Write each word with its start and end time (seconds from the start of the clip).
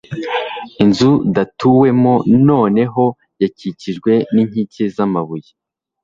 inzudatuwemo 0.83 2.13
noneho 2.47 3.03
yakikijwe 3.41 4.11
n'inkike 4.33 4.83
z'amabuye 4.95 5.49